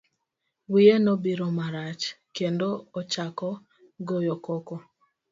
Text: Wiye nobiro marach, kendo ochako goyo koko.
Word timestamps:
Wiye 0.71 0.95
nobiro 1.03 1.45
marach, 1.57 2.03
kendo 2.35 2.67
ochako 2.99 3.49
goyo 4.07 4.35
koko. 4.45 4.75